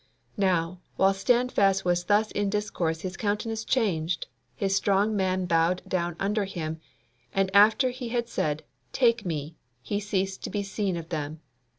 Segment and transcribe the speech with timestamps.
[0.37, 6.15] Now, while Standfast was thus in discourse his countenance changed, his strong man bowed down
[6.19, 6.81] under him,
[7.35, 11.39] and after he had said "Take me!" he ceased to be seen of them.